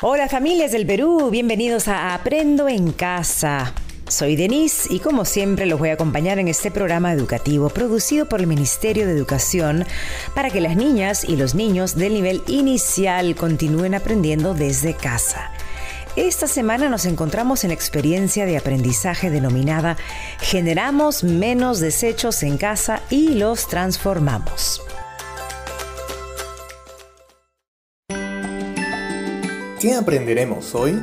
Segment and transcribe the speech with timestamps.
[0.00, 3.74] Hola familias del Perú, bienvenidos a Aprendo en Casa.
[4.06, 8.38] Soy Denise y como siempre los voy a acompañar en este programa educativo producido por
[8.38, 9.84] el Ministerio de Educación
[10.36, 15.50] para que las niñas y los niños del nivel inicial continúen aprendiendo desde casa.
[16.14, 19.96] Esta semana nos encontramos en la experiencia de aprendizaje denominada
[20.40, 24.80] Generamos menos desechos en casa y los transformamos.
[29.80, 31.00] ¿Qué aprenderemos hoy?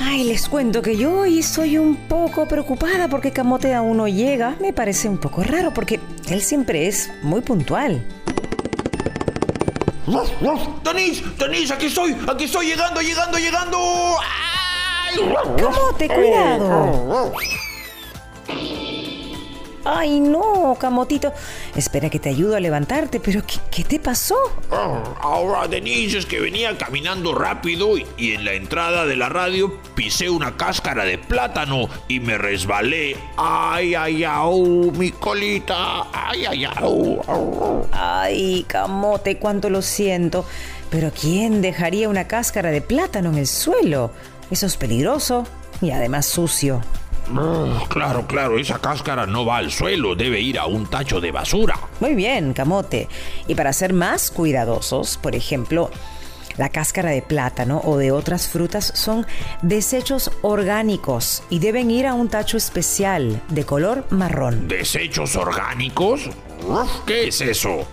[0.00, 4.56] Ay, les cuento que yo hoy soy un poco preocupada porque Camote aún no llega.
[4.60, 6.00] Me parece un poco raro porque
[6.30, 8.02] él siempre es muy puntual.
[10.82, 11.22] ¡Denis!
[11.38, 11.70] ¡Denis!
[11.70, 12.16] ¡Aquí estoy!
[12.26, 12.68] ¡Aquí estoy!
[12.68, 13.78] ¡Llegando, llegando, llegando!
[14.18, 15.18] ¡Ay!
[15.58, 17.32] Camote, cuidado.
[19.84, 21.32] Ay, no, Camotito.
[21.78, 24.34] Espera que te ayudo a levantarte, pero ¿qué, qué te pasó?
[25.20, 29.78] Ahora, Denise, es que venía caminando rápido y, y en la entrada de la radio
[29.94, 33.16] pisé una cáscara de plátano y me resbalé.
[33.36, 34.90] ¡Ay, ay, au!
[34.90, 36.08] ¡Mi colita!
[36.12, 37.22] ¡Ay, ay, au!
[37.28, 37.86] au.
[37.92, 40.44] Ay, Camote, cuánto lo siento.
[40.90, 44.10] Pero ¿quién dejaría una cáscara de plátano en el suelo?
[44.50, 45.44] Eso es peligroso
[45.80, 46.80] y además sucio.
[47.30, 51.30] Mm, Claro, claro, esa cáscara no va al suelo, debe ir a un tacho de
[51.32, 51.78] basura.
[52.00, 53.08] Muy bien, Camote.
[53.46, 55.90] Y para ser más cuidadosos, por ejemplo,
[56.56, 59.26] la cáscara de plátano o de otras frutas son
[59.62, 64.66] desechos orgánicos y deben ir a un tacho especial de color marrón.
[64.68, 66.28] ¿Desechos orgánicos?
[67.06, 67.86] ¿Qué es eso?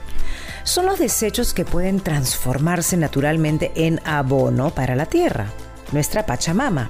[0.64, 5.46] Son los desechos que pueden transformarse naturalmente en abono para la tierra,
[5.92, 6.90] nuestra Pachamama.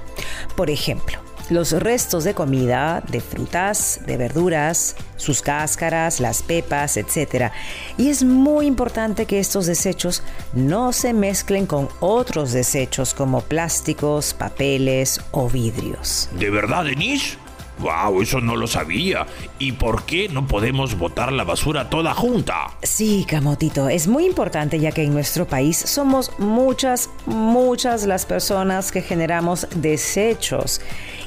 [0.56, 1.18] Por ejemplo,
[1.50, 7.52] los restos de comida, de frutas, de verduras, sus cáscaras, las pepas, etc.
[7.96, 14.34] Y es muy importante que estos desechos no se mezclen con otros desechos como plásticos,
[14.34, 16.28] papeles o vidrios.
[16.38, 17.38] ¿De verdad, Denise?
[17.78, 18.22] ¡Wow!
[18.22, 19.26] Eso no lo sabía.
[19.58, 22.76] ¿Y por qué no podemos botar la basura toda junta?
[22.82, 28.92] Sí, Camotito, es muy importante ya que en nuestro país somos muchas, muchas las personas
[28.92, 30.80] que generamos desechos.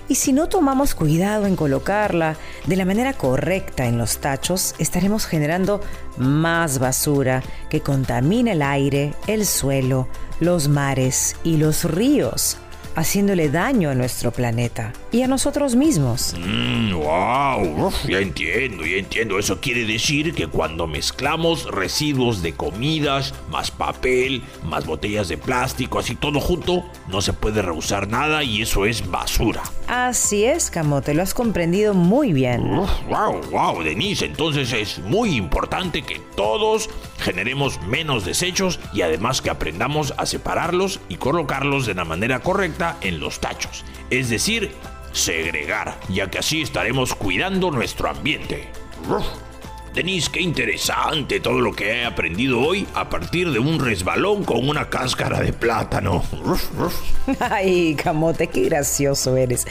[0.07, 2.35] Y si no tomamos cuidado en colocarla
[2.65, 5.81] de la manera correcta en los tachos, estaremos generando
[6.17, 10.07] más basura que contamina el aire, el suelo,
[10.39, 12.57] los mares y los ríos,
[12.99, 16.35] haciéndole daño a nuestro planeta y a nosotros mismos.
[16.37, 19.39] Mmm, wow, uf, ya entiendo, ya entiendo.
[19.39, 25.99] Eso quiere decir que cuando mezclamos residuos de comidas, más papel, más botellas de plástico,
[25.99, 29.63] así todo junto, no se puede reusar nada y eso es basura.
[29.89, 32.77] Así es, Camote, lo has comprendido muy bien.
[32.77, 39.41] Uf, wow, wow, Denise, entonces es muy importante que todos generemos menos desechos y además
[39.41, 43.83] que aprendamos a separarlos y colocarlos de la manera correcta en los tachos.
[44.11, 44.75] Es decir,
[45.11, 48.69] segregar, ya que así estaremos cuidando nuestro ambiente.
[49.09, 49.48] Uf.
[49.99, 54.69] Denise, qué interesante todo lo que he aprendido hoy a partir de un resbalón con
[54.69, 56.23] una cáscara de plátano.
[57.41, 59.67] Ay, Camote, qué gracioso eres.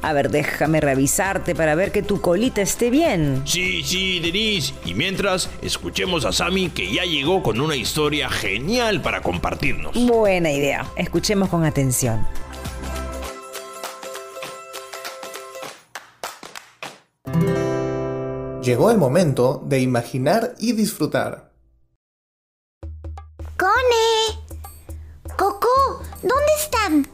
[0.00, 3.42] A ver, déjame revisarte para ver que tu colita esté bien.
[3.44, 4.72] Sí, sí, Denise.
[4.86, 9.92] Y mientras, escuchemos a Sammy que ya llegó con una historia genial para compartirnos.
[10.06, 10.86] Buena idea.
[10.96, 12.26] Escuchemos con atención.
[18.62, 21.50] Llegó el momento de imaginar y disfrutar.
[23.56, 24.44] ¡Cone!
[25.36, 26.02] ¡Coco!
[26.22, 27.08] ¿Dónde están?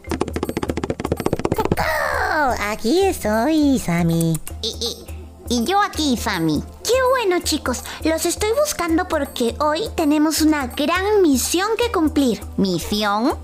[1.78, 4.38] Oh, aquí estoy, Sammy.
[4.62, 5.06] Y, y-
[5.48, 6.62] y yo aquí, Sammy.
[6.82, 7.84] Qué bueno, chicos.
[8.02, 12.40] Los estoy buscando porque hoy tenemos una gran misión que cumplir.
[12.56, 13.36] ¿Misión?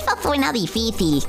[0.00, 1.24] Eso suena difícil.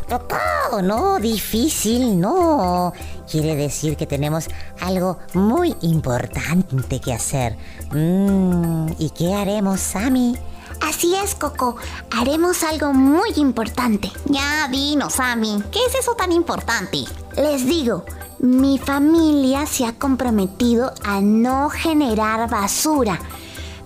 [0.72, 2.94] Oh, no, difícil, no.
[3.30, 4.48] Quiere decir que tenemos
[4.82, 7.58] algo muy importante que hacer.
[7.92, 10.38] Mm, ¿Y qué haremos, Sammy?
[10.82, 11.76] Así es, Coco.
[12.12, 14.12] Haremos algo muy importante.
[14.26, 15.64] Ya, dinos, Sammy.
[15.72, 17.06] ¿Qué es eso tan importante?
[17.36, 18.06] Les digo,
[18.40, 23.20] mi familia se ha comprometido a no generar basura.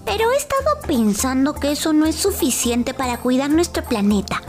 [0.06, 4.42] Pero he estado pensando que eso no es suficiente para cuidar nuestro planeta.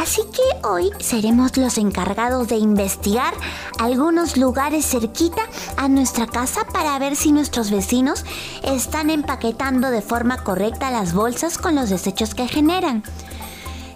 [0.00, 3.34] Así que hoy seremos los encargados de investigar
[3.78, 5.42] algunos lugares cerquita
[5.76, 8.24] a nuestra casa para ver si nuestros vecinos
[8.62, 13.02] están empaquetando de forma correcta las bolsas con los desechos que generan.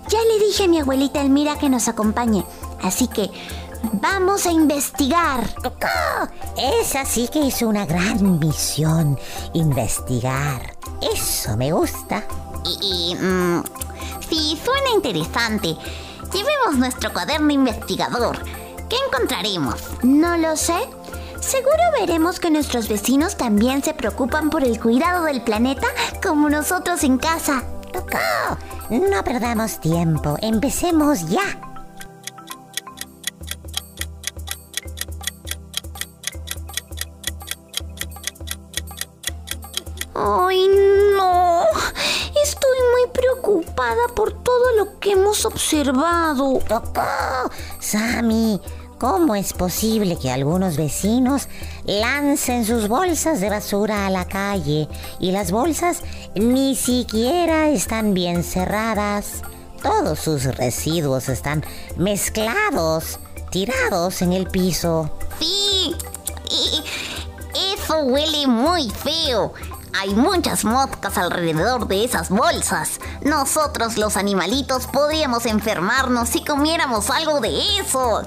[0.09, 2.45] Ya le dije a mi abuelita Elmira que nos acompañe,
[2.83, 3.31] así que
[3.93, 5.49] vamos a investigar.
[6.81, 9.19] Esa sí que es una gran misión,
[9.53, 10.77] investigar.
[11.01, 12.25] Eso me gusta.
[12.65, 13.63] Y, y, mm,
[14.31, 15.77] sí, suena interesante.
[16.33, 18.39] Llevemos nuestro cuaderno investigador.
[18.89, 19.75] ¿Qué encontraremos?
[20.03, 20.79] No lo sé.
[21.41, 25.89] Seguro veremos que nuestros vecinos también se preocupan por el cuidado del planeta
[26.23, 27.65] como nosotros en casa.
[27.93, 28.19] Coco,
[28.91, 30.37] no perdamos tiempo.
[30.41, 31.70] Empecemos ya.
[44.15, 46.61] Por todo lo que hemos observado.
[46.69, 47.03] Coco,
[47.79, 48.61] Sammy,
[48.99, 51.49] ¿cómo es posible que algunos vecinos
[51.85, 54.89] lancen sus bolsas de basura a la calle
[55.19, 56.03] y las bolsas
[56.35, 59.43] ni siquiera están bien cerradas?
[59.83, 61.65] Todos sus residuos están
[61.97, 63.19] mezclados,
[63.51, 65.11] tirados en el piso.
[65.39, 65.95] Sí,
[66.51, 66.83] y
[67.75, 69.53] eso huele muy feo.
[69.99, 73.01] Hay muchas moscas alrededor de esas bolsas.
[73.23, 78.23] Nosotros los animalitos podríamos enfermarnos si comiéramos algo de eso.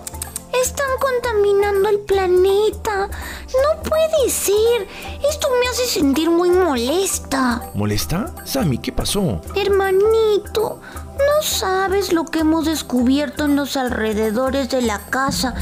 [0.62, 3.08] Están contaminando el planeta.
[3.08, 4.88] No puede ser.
[5.28, 7.72] Esto me hace sentir muy molesta.
[7.74, 8.32] ¿Molesta?
[8.46, 9.42] Sammy, ¿qué pasó?
[9.56, 10.80] Hermanito,
[11.44, 15.54] sabes lo que hemos descubierto en los alrededores de la casa.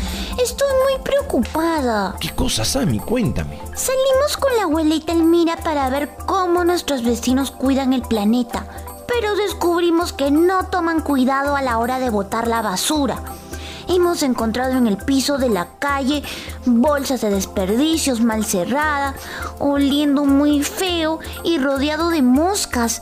[0.42, 2.16] Estoy muy preocupada.
[2.20, 3.00] ¿Qué cosa, Sammy?
[3.00, 3.60] Cuéntame.
[3.76, 8.68] Salimos con la abuelita Elmira para ver cómo nuestros vecinos cuidan el planeta,
[9.08, 13.22] pero descubrimos que no toman cuidado a la hora de botar la basura.
[13.88, 16.24] Hemos encontrado en el piso de la calle
[16.66, 19.16] bolsas de desperdicios mal cerradas,
[19.60, 23.02] oliendo muy feo y rodeado de moscas.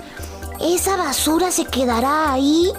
[0.62, 2.72] ¿Esa basura se quedará ahí?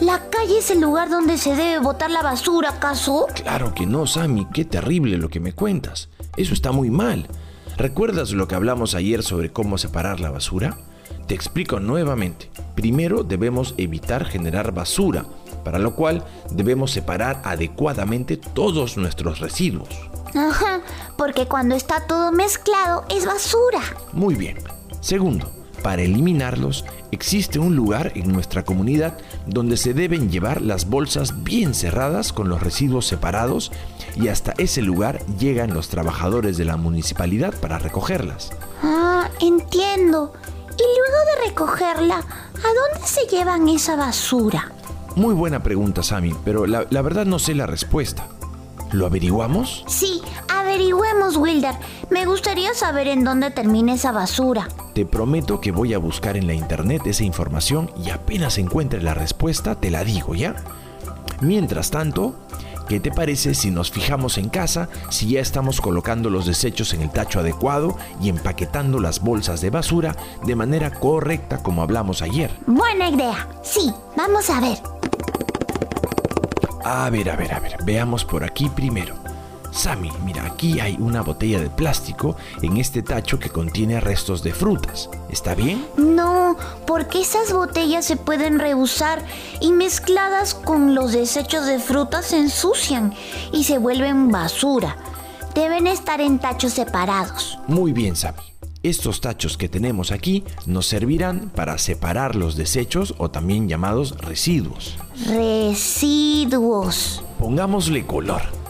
[0.00, 3.28] ¿La calle es el lugar donde se debe botar la basura, acaso?
[3.34, 4.48] Claro que no, Sammy.
[4.52, 6.08] Qué terrible lo que me cuentas.
[6.36, 7.28] Eso está muy mal.
[7.76, 10.76] ¿Recuerdas lo que hablamos ayer sobre cómo separar la basura?
[11.28, 12.50] Te explico nuevamente.
[12.74, 15.24] Primero debemos evitar generar basura,
[15.62, 19.88] para lo cual debemos separar adecuadamente todos nuestros residuos.
[20.34, 20.80] Ajá,
[21.16, 23.80] porque cuando está todo mezclado es basura.
[24.12, 24.58] Muy bien.
[25.00, 25.48] Segundo,
[25.82, 31.74] para eliminarlos existe un lugar en nuestra comunidad donde se deben llevar las bolsas bien
[31.74, 33.72] cerradas con los residuos separados
[34.16, 38.50] y hasta ese lugar llegan los trabajadores de la municipalidad para recogerlas.
[38.82, 40.32] Ah, entiendo.
[40.78, 44.72] Y luego de recogerla, ¿a dónde se llevan esa basura?
[45.16, 48.26] Muy buena pregunta, Sammy, pero la, la verdad no sé la respuesta.
[48.92, 49.84] ¿Lo averiguamos?
[49.86, 50.20] Sí,
[50.72, 51.74] averigüemos, Wilder.
[52.10, 54.68] Me gustaría saber en dónde termina esa basura.
[54.94, 59.14] Te prometo que voy a buscar en la internet esa información y apenas encuentre la
[59.14, 60.56] respuesta te la digo, ¿ya?
[61.40, 62.34] Mientras tanto,
[62.88, 67.02] ¿qué te parece si nos fijamos en casa si ya estamos colocando los desechos en
[67.02, 72.50] el tacho adecuado y empaquetando las bolsas de basura de manera correcta como hablamos ayer?
[72.66, 73.48] Buena idea.
[73.62, 74.78] Sí, vamos a ver.
[76.84, 79.21] A ver, a ver, a ver, veamos por aquí primero.
[79.72, 84.52] Sammy, mira, aquí hay una botella de plástico en este tacho que contiene restos de
[84.52, 85.08] frutas.
[85.30, 85.86] ¿Está bien?
[85.96, 89.24] No, porque esas botellas se pueden reusar
[89.60, 93.14] y mezcladas con los desechos de frutas se ensucian
[93.52, 94.96] y se vuelven basura.
[95.54, 97.58] Deben estar en tachos separados.
[97.66, 98.42] Muy bien, Sammy.
[98.82, 104.98] Estos tachos que tenemos aquí nos servirán para separar los desechos o también llamados residuos.
[105.28, 107.22] Residuos.
[107.38, 108.61] Pongámosle color.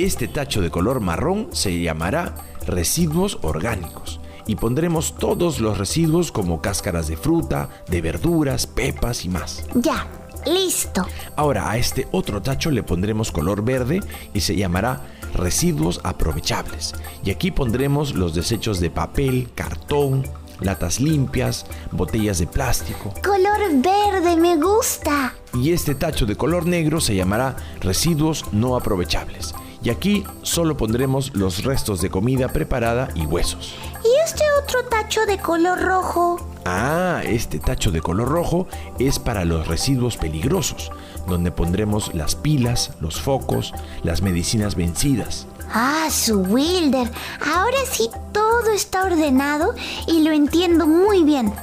[0.00, 2.34] Este tacho de color marrón se llamará
[2.66, 9.28] residuos orgánicos y pondremos todos los residuos como cáscaras de fruta, de verduras, pepas y
[9.28, 9.66] más.
[9.74, 10.08] Ya,
[10.46, 11.06] listo.
[11.36, 14.00] Ahora a este otro tacho le pondremos color verde
[14.32, 15.02] y se llamará
[15.34, 16.94] residuos aprovechables.
[17.22, 20.26] Y aquí pondremos los desechos de papel, cartón,
[20.60, 23.12] latas limpias, botellas de plástico.
[23.22, 25.34] Color verde, me gusta.
[25.52, 29.54] Y este tacho de color negro se llamará residuos no aprovechables.
[29.82, 33.74] Y aquí solo pondremos los restos de comida preparada y huesos.
[34.04, 36.38] ¿Y este otro tacho de color rojo?
[36.66, 38.66] Ah, este tacho de color rojo
[38.98, 40.90] es para los residuos peligrosos,
[41.26, 43.72] donde pondremos las pilas, los focos,
[44.02, 45.46] las medicinas vencidas.
[45.72, 47.10] Ah, su Wilder.
[47.54, 49.74] Ahora sí todo está ordenado
[50.06, 51.54] y lo entiendo muy bien.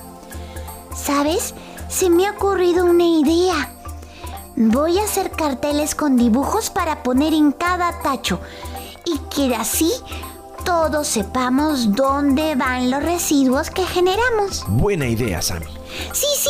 [0.96, 1.54] ¿Sabes?
[1.90, 3.77] Se me ha ocurrido una idea.
[4.60, 8.40] Voy a hacer carteles con dibujos para poner en cada tacho
[9.06, 9.92] y que así
[10.66, 14.66] todos sepamos dónde van los residuos que generamos.
[14.68, 15.68] Buena idea, Sammy.
[16.12, 16.50] Sí, sí,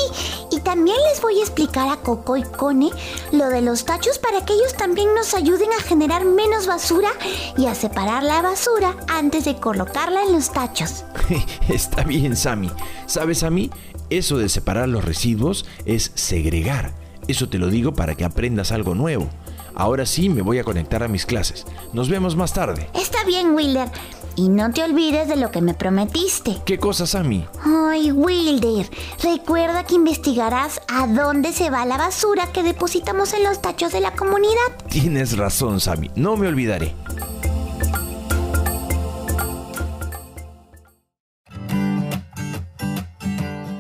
[0.51, 2.91] y también les voy a explicar a Coco y Cone
[3.33, 7.09] lo de los tachos para que ellos también nos ayuden a generar menos basura
[7.57, 11.03] y a separar la basura antes de colocarla en los tachos.
[11.67, 12.71] Está bien, Sammy.
[13.05, 13.69] ¿Sabes, Sammy?
[14.09, 16.93] Eso de separar los residuos es segregar.
[17.27, 19.27] Eso te lo digo para que aprendas algo nuevo.
[19.75, 21.65] Ahora sí me voy a conectar a mis clases.
[21.93, 22.89] Nos vemos más tarde.
[22.93, 23.89] Está bien, Wilder.
[24.35, 26.57] Y no te olvides de lo que me prometiste.
[26.65, 27.45] ¿Qué cosa, Sammy?
[27.63, 28.89] Ay, Wilder,
[29.21, 33.99] recuerda que investigarás a dónde se va la basura que depositamos en los tachos de
[33.99, 34.53] la comunidad.
[34.89, 36.11] Tienes razón, Sammy.
[36.15, 36.93] No me olvidaré.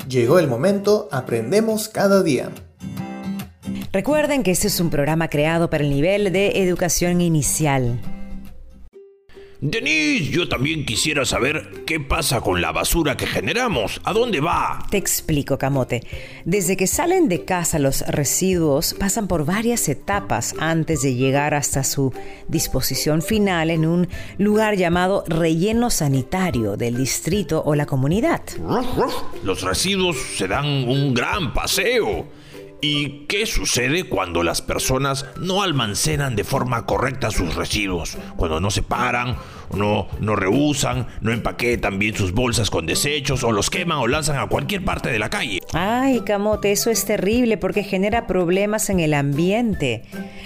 [0.09, 2.51] Llegó el momento, aprendemos cada día.
[3.97, 7.99] Recuerden que este es un programa creado para el nivel de educación inicial.
[9.59, 13.99] Denise, yo también quisiera saber qué pasa con la basura que generamos.
[14.03, 14.85] ¿A dónde va?
[14.91, 16.03] Te explico, Camote.
[16.45, 21.83] Desde que salen de casa los residuos pasan por varias etapas antes de llegar hasta
[21.83, 22.13] su
[22.47, 28.43] disposición final en un lugar llamado relleno sanitario del distrito o la comunidad.
[29.41, 32.36] Los residuos se dan un gran paseo.
[32.79, 38.17] ¿Y qué sucede cuando las personas no almacenan de forma correcta sus residuos?
[38.35, 39.37] Cuando no separan,
[39.73, 44.37] no, no rehusan, no empaquetan bien sus bolsas con desechos o los queman o lanzan
[44.37, 45.61] a cualquier parte de la calle.
[45.73, 50.03] Ay, Camote, eso es terrible porque genera problemas en el ambiente,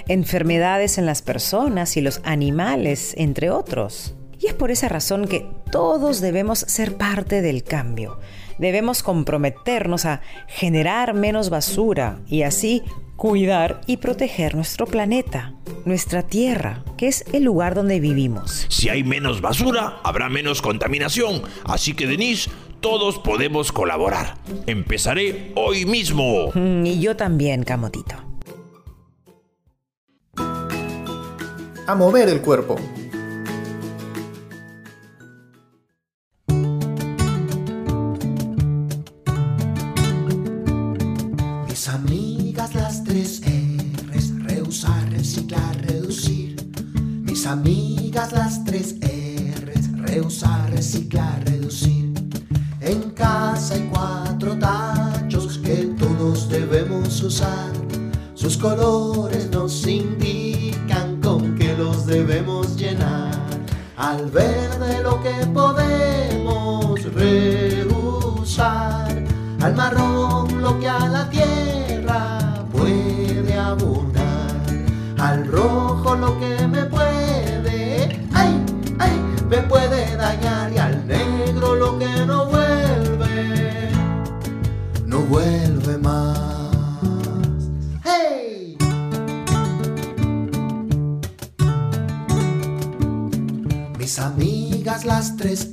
[0.07, 4.15] enfermedades en las personas y los animales, entre otros.
[4.39, 8.19] Y es por esa razón que todos debemos ser parte del cambio
[8.61, 12.83] debemos comprometernos a generar menos basura y así
[13.17, 15.53] cuidar y proteger nuestro planeta,
[15.85, 18.67] nuestra tierra, que es el lugar donde vivimos.
[18.69, 21.41] Si hay menos basura, habrá menos contaminación.
[21.65, 22.49] Así que, Denise,
[22.79, 24.37] todos podemos colaborar.
[24.67, 26.51] Empezaré hoy mismo.
[26.53, 28.15] Mm, y yo también, Camotito.
[31.87, 32.75] A mover el cuerpo.
[51.01, 52.13] Reciclar, reducir.
[52.79, 57.71] En casa hay cuatro tachos que todos debemos usar.
[58.35, 63.31] Sus colores nos indican con qué los debemos llenar.
[63.97, 68.65] Al verde lo que podemos reusar,
[69.61, 74.61] al marrón lo que a la tierra puede abonar,
[75.19, 76.81] al rojo lo que me
[79.51, 80.71] me puede dañar
[95.05, 95.69] las tres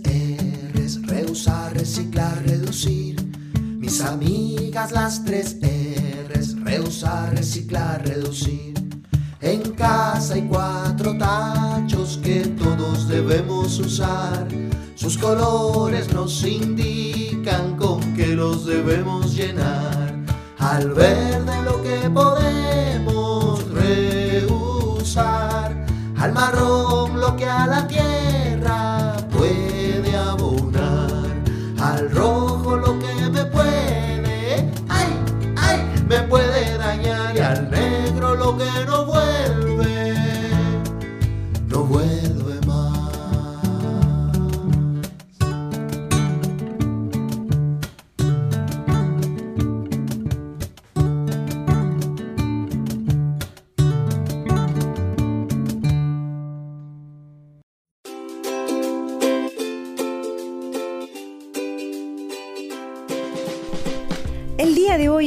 [0.74, 3.16] R's, reusar, reciclar, reducir.
[3.78, 8.74] Mis amigas las tres R's, reusar, reciclar, reducir.
[9.40, 14.46] En casa hay cuatro tachos que todos debemos usar.
[14.94, 20.16] Sus colores nos indican con qué los debemos llenar.
[20.58, 25.28] Al verde lo que podemos reusar.
[26.16, 28.27] Al marrón lo que a la tierra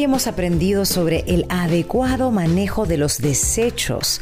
[0.03, 4.21] hemos aprendido sobre el adecuado manejo de los desechos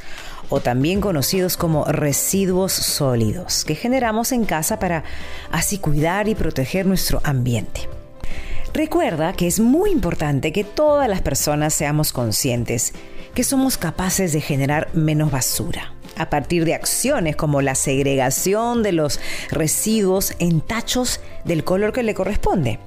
[0.49, 5.03] o también conocidos como residuos sólidos que generamos en casa para
[5.51, 7.87] así cuidar y proteger nuestro ambiente.
[8.73, 12.93] Recuerda que es muy importante que todas las personas seamos conscientes
[13.33, 18.91] que somos capaces de generar menos basura a partir de acciones como la segregación de
[18.91, 19.19] los
[19.51, 22.79] residuos en tachos del color que le corresponde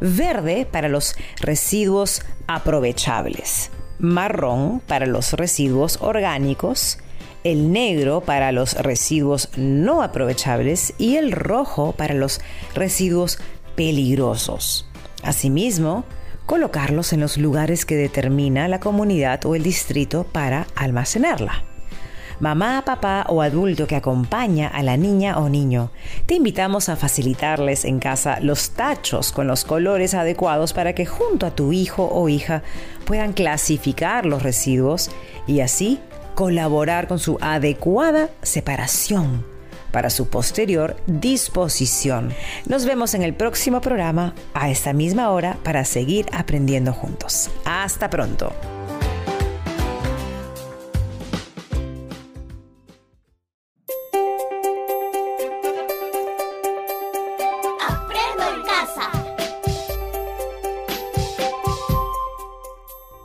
[0.00, 6.98] verde para los residuos aprovechables, marrón para los residuos orgánicos,
[7.44, 12.40] el negro para los residuos no aprovechables y el rojo para los
[12.74, 13.38] residuos
[13.76, 14.88] peligrosos.
[15.22, 16.04] Asimismo,
[16.46, 21.64] colocarlos en los lugares que determina la comunidad o el distrito para almacenarla.
[22.40, 25.90] Mamá, papá o adulto que acompaña a la niña o niño,
[26.26, 31.46] te invitamos a facilitarles en casa los tachos con los colores adecuados para que junto
[31.46, 32.62] a tu hijo o hija
[33.04, 35.10] puedan clasificar los residuos
[35.46, 36.00] y así
[36.34, 39.44] colaborar con su adecuada separación
[39.94, 42.34] para su posterior disposición.
[42.66, 47.48] Nos vemos en el próximo programa a esta misma hora para seguir aprendiendo juntos.
[47.64, 48.52] Hasta pronto.